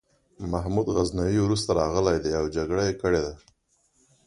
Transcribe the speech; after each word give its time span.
محمود 0.51 0.87
غزنوي 0.97 1.37
وروسته 1.41 1.69
راغلی 1.81 2.17
دی 2.23 2.31
او 2.39 2.45
جګړه 2.55 2.83
یې 2.87 2.93
کړې 3.01 3.21
ده. 3.25 3.33